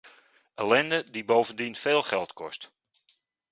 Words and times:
Ellende 0.55 1.09
die 1.09 1.23
bovendien 1.25 1.75
veel 1.75 2.01
geld 2.03 2.33
kost. 2.33 2.71